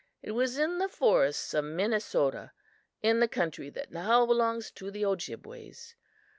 [0.23, 2.53] "It was in the forests of Minnesota,
[3.03, 5.93] in the country that now belongs to the Ojibways.